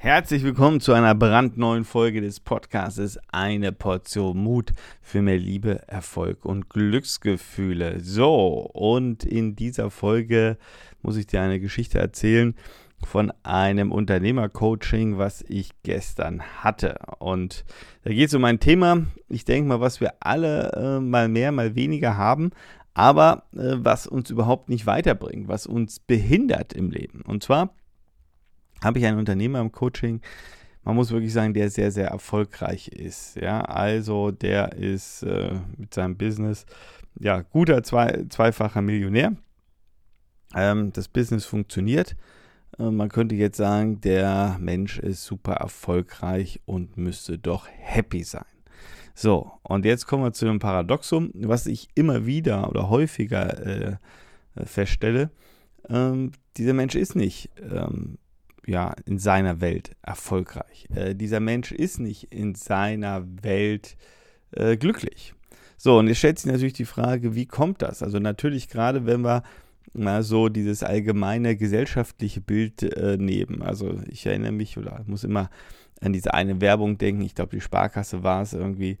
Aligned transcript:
Herzlich 0.00 0.44
willkommen 0.44 0.78
zu 0.78 0.92
einer 0.92 1.16
brandneuen 1.16 1.84
Folge 1.84 2.20
des 2.20 2.38
Podcasts 2.38 3.18
Eine 3.32 3.72
Portion 3.72 4.38
Mut 4.38 4.72
für 5.02 5.22
mehr 5.22 5.38
Liebe, 5.38 5.82
Erfolg 5.88 6.44
und 6.44 6.70
Glücksgefühle. 6.70 7.98
So, 7.98 8.70
und 8.72 9.24
in 9.24 9.56
dieser 9.56 9.90
Folge 9.90 10.56
muss 11.02 11.16
ich 11.16 11.26
dir 11.26 11.42
eine 11.42 11.58
Geschichte 11.58 11.98
erzählen 11.98 12.54
von 13.04 13.32
einem 13.42 13.90
Unternehmercoaching, 13.90 15.18
was 15.18 15.44
ich 15.48 15.70
gestern 15.82 16.42
hatte. 16.42 17.00
Und 17.18 17.64
da 18.04 18.10
geht 18.10 18.28
es 18.28 18.34
um 18.34 18.44
ein 18.44 18.60
Thema, 18.60 19.04
ich 19.28 19.44
denke 19.44 19.68
mal, 19.68 19.80
was 19.80 20.00
wir 20.00 20.14
alle 20.20 20.70
äh, 20.74 21.00
mal 21.00 21.26
mehr, 21.28 21.50
mal 21.50 21.74
weniger 21.74 22.16
haben, 22.16 22.52
aber 22.94 23.48
äh, 23.52 23.74
was 23.78 24.06
uns 24.06 24.30
überhaupt 24.30 24.68
nicht 24.68 24.86
weiterbringt, 24.86 25.48
was 25.48 25.66
uns 25.66 25.98
behindert 25.98 26.72
im 26.72 26.92
Leben. 26.92 27.22
Und 27.22 27.42
zwar 27.42 27.74
habe 28.82 28.98
ich 28.98 29.06
einen 29.06 29.18
Unternehmer 29.18 29.60
im 29.60 29.72
Coaching, 29.72 30.20
man 30.84 30.96
muss 30.96 31.10
wirklich 31.10 31.34
sagen, 31.34 31.52
der 31.52 31.68
sehr, 31.68 31.90
sehr 31.90 32.08
erfolgreich 32.08 32.88
ist. 32.88 33.36
Ja, 33.36 33.60
also 33.60 34.30
der 34.30 34.72
ist 34.72 35.22
äh, 35.22 35.52
mit 35.76 35.92
seinem 35.92 36.16
Business 36.16 36.64
ja 37.20 37.42
guter 37.42 37.82
zwei, 37.82 38.24
zweifacher 38.30 38.80
Millionär. 38.80 39.36
Ähm, 40.54 40.90
das 40.92 41.08
Business 41.08 41.44
funktioniert. 41.44 42.16
Äh, 42.78 42.90
man 42.90 43.10
könnte 43.10 43.34
jetzt 43.34 43.58
sagen, 43.58 44.00
der 44.00 44.56
Mensch 44.60 44.98
ist 44.98 45.24
super 45.24 45.54
erfolgreich 45.54 46.62
und 46.64 46.96
müsste 46.96 47.38
doch 47.38 47.68
happy 47.68 48.22
sein. 48.22 48.46
So, 49.14 49.52
und 49.64 49.84
jetzt 49.84 50.06
kommen 50.06 50.24
wir 50.24 50.32
zu 50.32 50.46
einem 50.46 50.58
Paradoxum, 50.58 51.32
was 51.34 51.66
ich 51.66 51.88
immer 51.96 52.24
wieder 52.24 52.66
oder 52.68 52.88
häufiger 52.88 53.66
äh, 53.66 53.96
feststelle. 54.64 55.30
Ähm, 55.88 56.32
dieser 56.56 56.72
Mensch 56.72 56.94
ist 56.94 57.14
nicht 57.14 57.50
ähm, 57.60 58.16
ja, 58.68 58.94
in 59.06 59.18
seiner 59.18 59.60
Welt 59.60 59.96
erfolgreich. 60.02 60.86
Äh, 60.94 61.14
dieser 61.14 61.40
Mensch 61.40 61.72
ist 61.72 61.98
nicht 61.98 62.32
in 62.34 62.54
seiner 62.54 63.24
Welt 63.42 63.96
äh, 64.52 64.76
glücklich. 64.76 65.34
So, 65.78 65.98
und 65.98 66.08
jetzt 66.08 66.18
stellt 66.18 66.38
sich 66.38 66.52
natürlich 66.52 66.74
die 66.74 66.84
Frage, 66.84 67.34
wie 67.34 67.46
kommt 67.46 67.82
das? 67.82 68.02
Also 68.02 68.18
natürlich 68.18 68.68
gerade, 68.68 69.06
wenn 69.06 69.22
wir 69.22 69.42
mal 69.94 70.22
so 70.22 70.48
dieses 70.50 70.82
allgemeine 70.82 71.56
gesellschaftliche 71.56 72.42
Bild 72.42 72.82
äh, 72.82 73.16
nehmen. 73.16 73.62
Also 73.62 73.98
ich 74.10 74.26
erinnere 74.26 74.52
mich 74.52 74.76
oder 74.76 75.02
muss 75.06 75.24
immer 75.24 75.48
an 76.02 76.12
diese 76.12 76.34
eine 76.34 76.60
Werbung 76.60 76.98
denken. 76.98 77.22
Ich 77.22 77.34
glaube, 77.34 77.56
die 77.56 77.62
Sparkasse 77.62 78.22
war 78.22 78.42
es 78.42 78.52
irgendwie. 78.52 78.98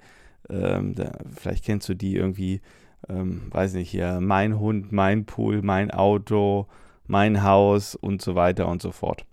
Ähm, 0.48 0.94
da, 0.94 1.12
vielleicht 1.36 1.64
kennst 1.64 1.88
du 1.90 1.94
die 1.94 2.16
irgendwie, 2.16 2.62
ähm, 3.08 3.42
weiß 3.50 3.74
nicht, 3.74 3.90
hier, 3.90 4.18
mein 4.20 4.58
Hund, 4.58 4.92
mein 4.92 5.26
Pool, 5.26 5.60
mein 5.60 5.90
Auto, 5.90 6.68
mein 7.06 7.42
Haus 7.42 7.94
und 7.94 8.22
so 8.22 8.34
weiter 8.34 8.66
und 8.66 8.80
so 8.80 8.92
fort. 8.92 9.26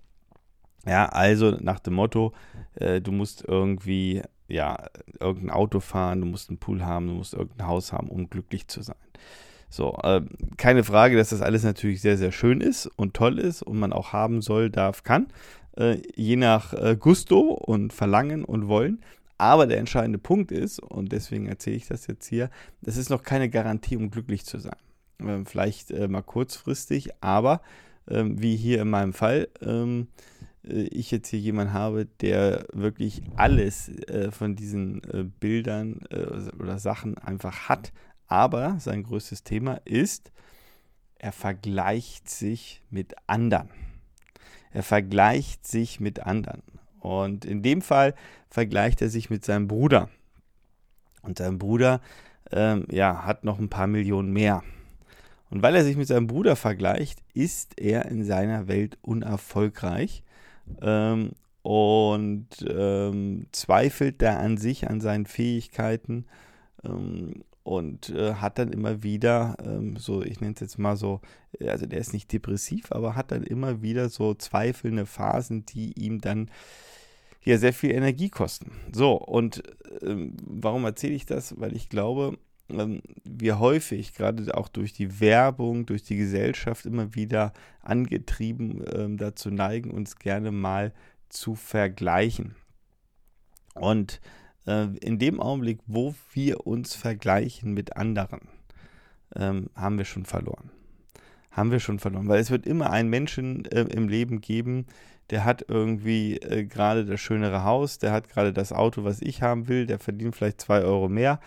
Ja, 0.85 1.07
also 1.07 1.51
nach 1.59 1.79
dem 1.79 1.95
Motto, 1.95 2.33
äh, 2.75 3.01
du 3.01 3.11
musst 3.11 3.43
irgendwie, 3.47 4.21
ja, 4.47 4.87
irgendein 5.19 5.49
Auto 5.49 5.79
fahren, 5.79 6.21
du 6.21 6.27
musst 6.27 6.49
einen 6.49 6.59
Pool 6.59 6.83
haben, 6.83 7.07
du 7.07 7.13
musst 7.13 7.33
irgendein 7.33 7.67
Haus 7.67 7.91
haben, 7.91 8.09
um 8.09 8.29
glücklich 8.29 8.67
zu 8.67 8.81
sein. 8.81 8.95
So, 9.69 9.97
äh, 10.03 10.21
keine 10.57 10.83
Frage, 10.83 11.17
dass 11.17 11.29
das 11.29 11.41
alles 11.41 11.63
natürlich 11.63 12.01
sehr, 12.01 12.17
sehr 12.17 12.31
schön 12.31 12.61
ist 12.61 12.85
und 12.85 13.13
toll 13.13 13.39
ist 13.39 13.61
und 13.61 13.79
man 13.79 13.93
auch 13.93 14.13
haben 14.13 14.41
soll, 14.41 14.69
darf, 14.69 15.03
kann. 15.03 15.27
Äh, 15.75 15.97
je 16.15 16.35
nach 16.35 16.73
äh, 16.73 16.95
Gusto 16.97 17.39
und 17.39 17.91
Verlangen 17.91 18.45
und 18.45 18.67
Wollen. 18.67 19.01
Aber 19.37 19.67
der 19.67 19.79
entscheidende 19.79 20.19
Punkt 20.19 20.51
ist, 20.51 20.79
und 20.79 21.11
deswegen 21.11 21.47
erzähle 21.47 21.75
ich 21.75 21.87
das 21.87 22.07
jetzt 22.07 22.27
hier, 22.27 22.49
das 22.81 22.95
ist 22.95 23.09
noch 23.09 23.23
keine 23.23 23.49
Garantie, 23.49 23.97
um 23.97 24.09
glücklich 24.09 24.45
zu 24.45 24.59
sein. 24.59 24.77
Ähm, 25.19 25.45
vielleicht 25.45 25.91
äh, 25.91 26.07
mal 26.07 26.21
kurzfristig, 26.21 27.09
aber 27.19 27.61
ähm, 28.09 28.41
wie 28.41 28.55
hier 28.55 28.81
in 28.81 28.89
meinem 28.89 29.13
Fall, 29.13 29.49
ähm, 29.61 30.07
äh, 30.07 30.34
ich 30.67 31.11
jetzt 31.11 31.29
hier 31.29 31.39
jemanden 31.39 31.73
habe, 31.73 32.05
der 32.21 32.65
wirklich 32.73 33.21
alles 33.35 33.89
äh, 34.07 34.31
von 34.31 34.55
diesen 34.55 35.03
äh, 35.03 35.23
Bildern 35.23 36.01
äh, 36.09 36.51
oder 36.59 36.79
Sachen 36.79 37.17
einfach 37.17 37.69
hat. 37.69 37.93
Aber 38.27 38.79
sein 38.79 39.03
größtes 39.03 39.43
Thema 39.43 39.81
ist, 39.85 40.31
er 41.17 41.31
vergleicht 41.31 42.29
sich 42.29 42.81
mit 42.89 43.15
anderen. 43.27 43.69
Er 44.71 44.83
vergleicht 44.83 45.65
sich 45.65 45.99
mit 45.99 46.21
anderen. 46.21 46.61
Und 46.99 47.45
in 47.45 47.61
dem 47.61 47.81
Fall 47.81 48.15
vergleicht 48.49 49.01
er 49.01 49.09
sich 49.09 49.29
mit 49.29 49.45
seinem 49.45 49.67
Bruder. 49.67 50.09
Und 51.21 51.37
sein 51.37 51.59
Bruder 51.59 52.01
ähm, 52.51 52.85
ja, 52.89 53.25
hat 53.25 53.43
noch 53.43 53.59
ein 53.59 53.69
paar 53.69 53.87
Millionen 53.87 54.33
mehr. 54.33 54.63
Und 55.49 55.61
weil 55.61 55.75
er 55.75 55.83
sich 55.83 55.95
mit 55.95 56.07
seinem 56.07 56.27
Bruder 56.27 56.55
vergleicht, 56.55 57.21
ist 57.33 57.79
er 57.79 58.05
in 58.05 58.25
seiner 58.25 58.67
Welt 58.67 58.97
unerfolgreich 59.01 60.23
ähm, 60.81 61.31
und 61.61 62.47
ähm, 62.67 63.47
zweifelt 63.51 64.21
da 64.21 64.37
an 64.37 64.57
sich, 64.57 64.87
an 64.87 65.01
seinen 65.01 65.25
Fähigkeiten 65.25 66.25
ähm, 66.83 67.43
und 67.63 68.09
äh, 68.11 68.35
hat 68.35 68.59
dann 68.59 68.71
immer 68.71 69.01
wieder, 69.01 69.57
ähm, 69.65 69.97
so 69.97 70.21
ich 70.21 70.39
nenne 70.41 70.53
es 70.53 70.61
jetzt 70.61 70.77
mal 70.77 70.95
so, 70.95 71.21
also 71.59 71.87
der 71.87 71.99
ist 71.99 72.13
nicht 72.13 72.31
depressiv, 72.31 72.91
aber 72.91 73.15
hat 73.15 73.31
dann 73.31 73.43
immer 73.43 73.81
wieder 73.81 74.09
so 74.09 74.35
zweifelnde 74.35 75.07
Phasen, 75.07 75.65
die 75.65 75.93
ihm 75.99 76.21
dann 76.21 76.51
ja 77.43 77.57
sehr 77.57 77.73
viel 77.73 77.91
Energie 77.91 78.29
kosten. 78.29 78.71
So, 78.93 79.13
und 79.13 79.63
ähm, 80.01 80.37
warum 80.45 80.85
erzähle 80.85 81.13
ich 81.13 81.25
das? 81.25 81.59
Weil 81.59 81.75
ich 81.75 81.89
glaube, 81.89 82.37
ähm, 82.69 83.01
wir 83.23 83.59
häufig, 83.59 84.13
gerade 84.13 84.55
auch 84.55 84.67
durch 84.67 84.93
die 84.93 85.19
Werbung, 85.19 85.85
durch 85.85 86.03
die 86.03 86.17
Gesellschaft, 86.17 86.85
immer 86.85 87.15
wieder 87.15 87.53
angetrieben 87.81 88.83
ähm, 88.93 89.17
dazu 89.17 89.51
neigen, 89.51 89.91
uns 89.91 90.17
gerne 90.17 90.51
mal 90.51 90.93
zu 91.29 91.55
vergleichen. 91.55 92.55
Und 93.75 94.21
äh, 94.67 94.87
in 94.97 95.19
dem 95.19 95.39
Augenblick, 95.39 95.79
wo 95.85 96.15
wir 96.33 96.65
uns 96.65 96.95
vergleichen 96.95 97.73
mit 97.73 97.97
anderen, 97.97 98.47
ähm, 99.35 99.69
haben 99.75 99.97
wir 99.97 100.05
schon 100.05 100.25
verloren. 100.25 100.71
Haben 101.51 101.71
wir 101.71 101.79
schon 101.79 101.99
verloren, 101.99 102.27
weil 102.27 102.39
es 102.39 102.51
wird 102.51 102.65
immer 102.65 102.89
einen 102.89 103.09
Menschen 103.09 103.65
äh, 103.65 103.81
im 103.83 104.09
Leben 104.09 104.41
geben, 104.41 104.87
der 105.29 105.43
hat 105.43 105.65
irgendwie 105.67 106.37
äh, 106.37 106.65
gerade 106.65 107.05
das 107.05 107.19
schönere 107.19 107.63
Haus, 107.63 107.97
der 107.97 108.11
hat 108.11 108.29
gerade 108.29 108.53
das 108.53 108.71
Auto, 108.71 109.03
was 109.03 109.21
ich 109.21 109.41
haben 109.41 109.67
will, 109.67 109.85
der 109.85 109.99
verdient 109.99 110.35
vielleicht 110.35 110.61
zwei 110.61 110.81
Euro 110.81 111.09
mehr, 111.09 111.39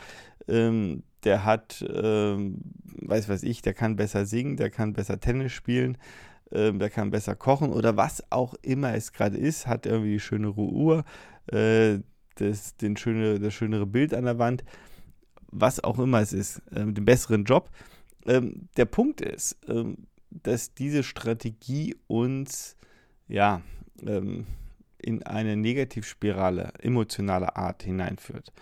ähm, 0.48 1.02
der 1.24 1.44
hat, 1.44 1.84
ähm, 1.88 2.60
weiß 3.02 3.28
was 3.28 3.42
ich, 3.42 3.62
der 3.62 3.74
kann 3.74 3.96
besser 3.96 4.26
singen, 4.26 4.56
der 4.56 4.70
kann 4.70 4.92
besser 4.92 5.20
Tennis 5.20 5.52
spielen, 5.52 5.98
ähm, 6.52 6.78
der 6.78 6.90
kann 6.90 7.10
besser 7.10 7.34
kochen 7.34 7.72
oder 7.72 7.96
was 7.96 8.22
auch 8.30 8.54
immer 8.62 8.94
es 8.94 9.12
gerade 9.12 9.36
ist, 9.36 9.66
hat 9.66 9.86
irgendwie 9.86 10.12
die 10.12 10.20
schönere 10.20 10.60
Uhr, 10.60 11.04
äh, 11.46 11.98
das, 12.36 12.76
den 12.76 12.96
schöne, 12.96 13.40
das 13.40 13.54
schönere 13.54 13.86
Bild 13.86 14.14
an 14.14 14.24
der 14.24 14.38
Wand, 14.38 14.64
was 15.50 15.82
auch 15.82 15.98
immer 15.98 16.20
es 16.20 16.32
ist, 16.32 16.58
äh, 16.70 16.84
den 16.86 17.04
besseren 17.04 17.44
Job. 17.44 17.70
Ähm, 18.26 18.68
der 18.76 18.84
Punkt 18.84 19.20
ist, 19.20 19.56
ähm, 19.68 20.06
dass 20.30 20.74
diese 20.74 21.02
Strategie 21.02 21.96
uns 22.06 22.76
ja 23.28 23.62
ähm, 24.06 24.46
in 25.00 25.22
eine 25.22 25.56
Negativspirale 25.56 26.72
emotionaler 26.80 27.56
Art 27.56 27.82
hineinführt. 27.82 28.52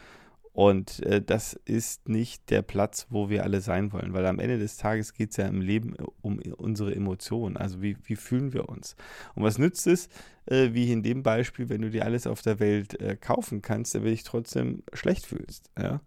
Und 0.56 1.02
äh, 1.02 1.20
das 1.20 1.52
ist 1.66 2.08
nicht 2.08 2.48
der 2.48 2.62
Platz, 2.62 3.08
wo 3.10 3.28
wir 3.28 3.44
alle 3.44 3.60
sein 3.60 3.92
wollen, 3.92 4.14
weil 4.14 4.24
am 4.24 4.38
Ende 4.38 4.58
des 4.58 4.78
Tages 4.78 5.12
geht 5.12 5.32
es 5.32 5.36
ja 5.36 5.46
im 5.46 5.60
Leben 5.60 5.94
äh, 5.96 6.04
um 6.22 6.38
unsere 6.56 6.94
Emotionen. 6.94 7.58
Also 7.58 7.82
wie, 7.82 7.98
wie 8.04 8.16
fühlen 8.16 8.54
wir 8.54 8.70
uns? 8.70 8.96
Und 9.34 9.42
was 9.42 9.58
nützt 9.58 9.86
es, 9.86 10.08
äh, 10.46 10.72
wie 10.72 10.90
in 10.90 11.02
dem 11.02 11.22
Beispiel, 11.22 11.68
wenn 11.68 11.82
du 11.82 11.90
dir 11.90 12.06
alles 12.06 12.26
auf 12.26 12.40
der 12.40 12.58
Welt 12.58 12.98
äh, 13.02 13.16
kaufen 13.16 13.60
kannst, 13.60 13.92
wenn 13.92 14.04
du 14.04 14.08
dich 14.08 14.22
trotzdem 14.22 14.82
schlecht 14.94 15.26
fühlst? 15.26 15.70
Ja? 15.78 16.00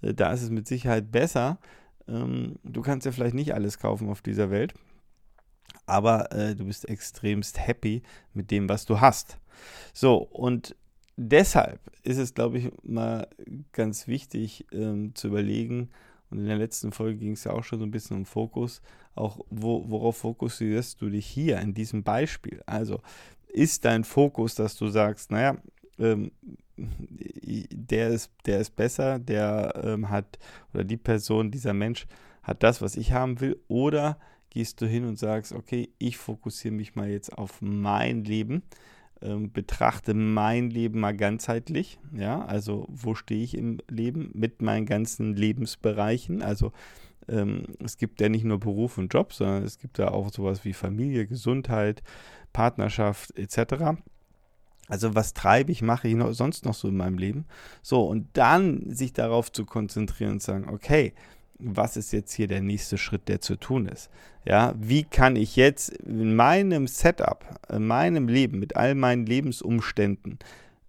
Äh, 0.00 0.14
da 0.14 0.32
ist 0.32 0.42
es 0.42 0.50
mit 0.50 0.66
Sicherheit 0.66 1.12
besser. 1.12 1.60
Ähm, 2.08 2.58
du 2.64 2.82
kannst 2.82 3.06
ja 3.06 3.12
vielleicht 3.12 3.36
nicht 3.36 3.54
alles 3.54 3.78
kaufen 3.78 4.08
auf 4.08 4.20
dieser 4.20 4.50
Welt, 4.50 4.74
aber 5.86 6.32
äh, 6.32 6.56
du 6.56 6.64
bist 6.64 6.88
extremst 6.88 7.64
happy 7.64 8.02
mit 8.34 8.50
dem, 8.50 8.68
was 8.68 8.84
du 8.84 9.00
hast. 9.00 9.38
So, 9.94 10.16
und 10.16 10.74
deshalb 11.16 11.80
ist 12.02 12.18
es, 12.18 12.34
glaube 12.34 12.58
ich, 12.58 12.70
mal 12.82 13.28
ganz 13.72 14.06
wichtig 14.06 14.66
ähm, 14.72 15.14
zu 15.14 15.28
überlegen, 15.28 15.90
und 16.30 16.38
in 16.38 16.46
der 16.46 16.56
letzten 16.56 16.92
Folge 16.92 17.18
ging 17.18 17.32
es 17.32 17.44
ja 17.44 17.52
auch 17.52 17.62
schon 17.62 17.78
so 17.78 17.84
ein 17.84 17.90
bisschen 17.90 18.16
um 18.16 18.24
Fokus, 18.24 18.80
auch 19.14 19.44
wo, 19.50 19.84
worauf 19.90 20.16
fokussierst 20.16 21.00
du 21.02 21.10
dich 21.10 21.26
hier 21.26 21.60
in 21.60 21.74
diesem 21.74 22.02
Beispiel? 22.02 22.62
Also 22.64 23.02
ist 23.48 23.84
dein 23.84 24.02
Fokus, 24.02 24.54
dass 24.54 24.74
du 24.76 24.88
sagst, 24.88 25.30
naja, 25.30 25.58
ähm, 25.98 26.32
der, 26.76 28.08
ist, 28.08 28.30
der 28.46 28.60
ist 28.60 28.74
besser, 28.74 29.18
der 29.18 29.74
ähm, 29.84 30.08
hat, 30.08 30.38
oder 30.72 30.84
die 30.84 30.96
Person, 30.96 31.50
dieser 31.50 31.74
Mensch 31.74 32.06
hat 32.42 32.62
das, 32.62 32.80
was 32.80 32.96
ich 32.96 33.12
haben 33.12 33.40
will, 33.40 33.60
oder 33.68 34.18
gehst 34.48 34.80
du 34.80 34.86
hin 34.86 35.04
und 35.04 35.18
sagst, 35.18 35.52
okay, 35.52 35.90
ich 35.98 36.16
fokussiere 36.16 36.74
mich 36.74 36.94
mal 36.94 37.10
jetzt 37.10 37.36
auf 37.36 37.60
mein 37.60 38.24
Leben 38.24 38.62
ähm, 39.22 39.52
betrachte 39.52 40.14
mein 40.14 40.70
Leben 40.70 41.00
mal 41.00 41.16
ganzheitlich. 41.16 41.98
Ja, 42.14 42.44
also 42.44 42.86
wo 42.88 43.14
stehe 43.14 43.42
ich 43.42 43.56
im 43.56 43.78
Leben 43.88 44.30
mit 44.34 44.62
meinen 44.62 44.86
ganzen 44.86 45.34
Lebensbereichen? 45.34 46.42
Also 46.42 46.72
ähm, 47.28 47.64
es 47.82 47.96
gibt 47.96 48.20
ja 48.20 48.28
nicht 48.28 48.44
nur 48.44 48.58
Beruf 48.58 48.98
und 48.98 49.12
Job, 49.12 49.32
sondern 49.32 49.62
es 49.62 49.78
gibt 49.78 49.98
ja 49.98 50.10
auch 50.10 50.30
sowas 50.30 50.64
wie 50.64 50.72
Familie, 50.72 51.26
Gesundheit, 51.26 52.02
Partnerschaft 52.52 53.36
etc. 53.38 53.98
Also 54.88 55.14
was 55.14 55.32
treibe 55.32 55.72
ich, 55.72 55.82
mache 55.82 56.08
ich 56.08 56.14
noch, 56.14 56.32
sonst 56.32 56.64
noch 56.64 56.74
so 56.74 56.88
in 56.88 56.96
meinem 56.96 57.18
Leben? 57.18 57.46
So, 57.82 58.02
und 58.02 58.28
dann 58.34 58.92
sich 58.94 59.12
darauf 59.12 59.52
zu 59.52 59.64
konzentrieren 59.64 60.32
und 60.32 60.42
sagen, 60.42 60.68
okay, 60.68 61.14
was 61.64 61.96
ist 61.96 62.12
jetzt 62.12 62.32
hier 62.32 62.48
der 62.48 62.60
nächste 62.60 62.98
Schritt, 62.98 63.28
der 63.28 63.40
zu 63.40 63.56
tun 63.56 63.86
ist? 63.86 64.10
Ja, 64.44 64.74
wie 64.76 65.04
kann 65.04 65.36
ich 65.36 65.56
jetzt 65.56 65.90
in 65.90 66.34
meinem 66.34 66.86
Setup, 66.86 67.44
in 67.70 67.86
meinem 67.86 68.28
Leben, 68.28 68.58
mit 68.58 68.76
all 68.76 68.94
meinen 68.94 69.26
Lebensumständen 69.26 70.38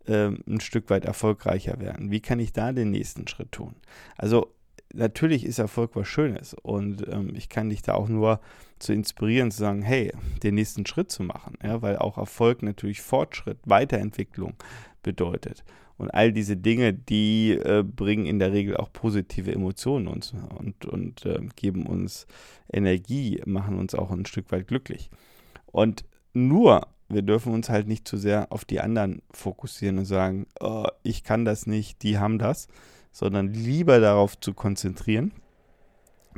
äh, 0.08 0.30
ein 0.48 0.60
Stück 0.60 0.90
weit 0.90 1.06
erfolgreicher 1.06 1.80
werden? 1.80 2.12
Wie 2.12 2.20
kann 2.20 2.40
ich 2.40 2.54
da 2.54 2.72
den 2.72 2.92
nächsten 2.92 3.28
Schritt 3.28 3.52
tun? 3.52 3.76
Also 4.18 4.48
natürlich 4.94 5.46
ist 5.46 5.60
Erfolg 5.60 5.92
was 5.96 6.08
Schönes 6.08 6.56
und 6.56 7.08
ähm, 7.08 7.34
ich 7.36 7.50
kann 7.50 7.70
dich 7.70 7.82
da 7.82 7.94
auch 7.94 8.08
nur 8.08 8.40
zu 8.80 8.94
inspirieren, 8.94 9.52
zu 9.52 9.60
sagen, 9.60 9.82
hey, 9.82 10.12
den 10.44 10.56
nächsten 10.56 10.86
Schritt 10.86 11.12
zu 11.12 11.24
machen, 11.24 11.58
ja, 11.64 11.82
weil 11.82 11.98
auch 11.98 12.18
Erfolg 12.18 12.64
natürlich 12.64 13.02
Fortschritt, 13.02 13.58
Weiterentwicklung 13.66 14.56
bedeutet. 15.02 15.64
Und 15.98 16.14
all 16.14 16.34
diese 16.34 16.58
Dinge, 16.58 16.94
die 16.94 17.52
äh, 17.52 17.84
bringen 17.84 18.26
in 18.26 18.40
der 18.40 18.52
Regel 18.52 18.78
auch 18.78 18.92
positive 18.92 19.52
Emotionen 19.52 20.08
uns 20.08 20.34
und, 20.58 20.86
und 20.86 21.26
äh, 21.26 21.40
geben 21.56 21.86
uns 21.86 22.26
Energie, 22.72 23.42
machen 23.46 23.78
uns 23.78 23.94
auch 23.94 24.12
ein 24.12 24.26
Stück 24.26 24.52
weit 24.52 24.68
glücklich. 24.68 25.10
Und 25.68 26.04
nur, 26.34 26.88
wir 27.10 27.22
dürfen 27.22 27.54
uns 27.54 27.70
halt 27.70 27.88
nicht 27.88 28.08
zu 28.08 28.18
sehr 28.18 28.52
auf 28.52 28.66
die 28.66 28.80
anderen 28.80 29.22
fokussieren 29.32 30.00
und 30.00 30.06
sagen, 30.06 30.48
oh, 30.60 30.88
ich 31.04 31.24
kann 31.24 31.46
das 31.46 31.68
nicht, 31.68 32.02
die 32.02 32.18
haben 32.18 32.40
das, 32.40 32.68
sondern 33.12 33.54
lieber 33.54 34.00
darauf 34.00 34.40
zu 34.40 34.54
konzentrieren, 34.54 35.32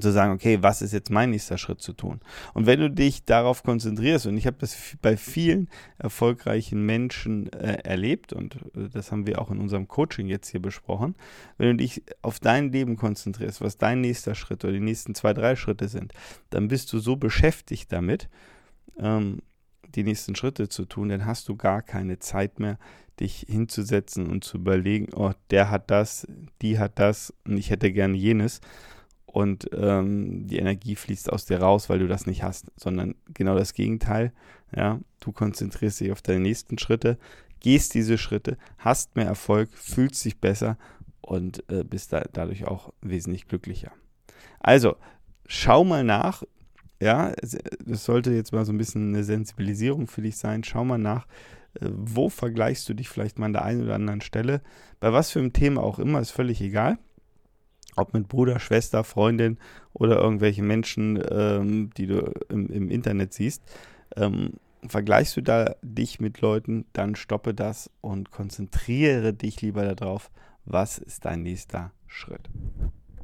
zu 0.01 0.11
sagen, 0.11 0.33
okay, 0.33 0.59
was 0.61 0.81
ist 0.81 0.93
jetzt 0.93 1.09
mein 1.09 1.31
nächster 1.31 1.57
Schritt 1.57 1.81
zu 1.81 1.93
tun? 1.93 2.19
Und 2.53 2.65
wenn 2.65 2.79
du 2.79 2.89
dich 2.89 3.25
darauf 3.25 3.63
konzentrierst, 3.63 4.27
und 4.27 4.37
ich 4.37 4.47
habe 4.47 4.57
das 4.59 4.77
bei 5.01 5.17
vielen 5.17 5.69
erfolgreichen 5.97 6.85
Menschen 6.85 7.51
äh, 7.53 7.79
erlebt, 7.83 8.33
und 8.33 8.55
äh, 8.75 8.89
das 8.91 9.11
haben 9.11 9.27
wir 9.27 9.41
auch 9.41 9.51
in 9.51 9.59
unserem 9.59 9.87
Coaching 9.87 10.27
jetzt 10.27 10.49
hier 10.49 10.61
besprochen, 10.61 11.15
wenn 11.57 11.69
du 11.69 11.83
dich 11.83 12.03
auf 12.21 12.39
dein 12.39 12.71
Leben 12.71 12.97
konzentrierst, 12.97 13.61
was 13.61 13.77
dein 13.77 14.01
nächster 14.01 14.35
Schritt 14.35 14.63
oder 14.63 14.73
die 14.73 14.79
nächsten 14.79 15.15
zwei, 15.15 15.33
drei 15.33 15.55
Schritte 15.55 15.87
sind, 15.87 16.13
dann 16.49 16.67
bist 16.67 16.91
du 16.93 16.99
so 16.99 17.15
beschäftigt 17.15 17.91
damit, 17.91 18.29
ähm, 18.97 19.41
die 19.95 20.03
nächsten 20.03 20.35
Schritte 20.35 20.67
zu 20.69 20.85
tun, 20.85 21.09
dann 21.09 21.25
hast 21.25 21.47
du 21.47 21.55
gar 21.55 21.81
keine 21.81 22.19
Zeit 22.19 22.59
mehr, 22.59 22.77
dich 23.19 23.45
hinzusetzen 23.47 24.27
und 24.27 24.43
zu 24.43 24.57
überlegen, 24.57 25.07
oh, 25.13 25.31
der 25.49 25.69
hat 25.69 25.89
das, 25.89 26.27
die 26.61 26.79
hat 26.79 26.99
das 26.99 27.33
und 27.45 27.57
ich 27.57 27.69
hätte 27.69 27.91
gerne 27.91 28.17
jenes. 28.17 28.61
Und 29.35 29.69
ähm, 29.73 30.47
die 30.47 30.59
Energie 30.59 30.95
fließt 30.95 31.29
aus 31.29 31.43
dir 31.43 31.59
raus, 31.59 31.89
weil 31.89 31.99
du 31.99 32.07
das 32.07 32.25
nicht 32.25 32.41
hast, 32.41 32.67
sondern 32.77 33.15
genau 33.33 33.57
das 33.57 33.73
Gegenteil. 33.73 34.31
Ja, 34.73 35.01
du 35.19 35.33
konzentrierst 35.33 35.99
dich 35.99 36.13
auf 36.13 36.21
deine 36.21 36.39
nächsten 36.39 36.77
Schritte, 36.77 37.17
gehst 37.59 37.95
diese 37.95 38.17
Schritte, 38.17 38.57
hast 38.77 39.17
mehr 39.17 39.25
Erfolg, 39.25 39.71
fühlst 39.73 40.23
dich 40.23 40.39
besser 40.39 40.77
und 41.19 41.69
äh, 41.69 41.83
bist 41.83 42.13
da, 42.13 42.23
dadurch 42.31 42.63
auch 42.63 42.93
wesentlich 43.01 43.49
glücklicher. 43.49 43.91
Also, 44.61 44.95
schau 45.45 45.83
mal 45.83 46.05
nach, 46.05 46.43
ja, 47.01 47.33
das 47.41 48.05
sollte 48.05 48.31
jetzt 48.31 48.53
mal 48.53 48.63
so 48.63 48.71
ein 48.71 48.77
bisschen 48.77 49.09
eine 49.09 49.25
Sensibilisierung 49.25 50.07
für 50.07 50.21
dich 50.21 50.37
sein. 50.37 50.63
Schau 50.63 50.85
mal 50.85 50.97
nach, 50.97 51.27
äh, 51.81 51.89
wo 51.91 52.29
vergleichst 52.29 52.87
du 52.87 52.93
dich 52.93 53.09
vielleicht 53.09 53.37
mal 53.37 53.47
an 53.47 53.53
der 53.53 53.65
einen 53.65 53.83
oder 53.83 53.95
anderen 53.95 54.21
Stelle. 54.21 54.61
Bei 55.01 55.11
was 55.11 55.31
für 55.31 55.39
einem 55.39 55.51
Thema 55.51 55.83
auch 55.83 55.99
immer, 55.99 56.21
ist 56.21 56.31
völlig 56.31 56.61
egal. 56.61 56.99
Ob 57.95 58.13
mit 58.13 58.27
Bruder, 58.27 58.59
Schwester, 58.59 59.03
Freundin 59.03 59.57
oder 59.93 60.17
irgendwelche 60.17 60.63
Menschen, 60.63 61.21
ähm, 61.29 61.89
die 61.97 62.07
du 62.07 62.31
im, 62.49 62.67
im, 62.67 62.89
Internet 62.89 63.33
siehst. 63.33 63.63
Ähm, 64.15 64.53
vergleichst 64.87 65.35
du 65.37 65.41
da 65.41 65.75
dich 65.81 66.19
mit 66.19 66.41
Leuten, 66.41 66.85
dann 66.93 67.15
stoppe 67.15 67.53
das 67.53 67.89
und 68.01 68.31
konzentriere 68.31 69.33
dich 69.33 69.61
lieber 69.61 69.95
darauf, 69.95 70.29
was 70.65 70.97
ist 70.97 71.25
dein 71.25 71.43
nächster 71.43 71.91
Schritt. 72.07 72.49